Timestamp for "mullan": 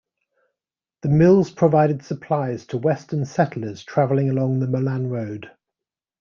4.65-5.11